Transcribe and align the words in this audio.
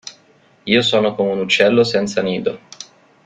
Io 0.63 0.81
sono 0.81 1.13
come 1.13 1.33
un 1.33 1.41
uccello 1.41 1.83
senza 1.83 2.23
nido. 2.23 2.59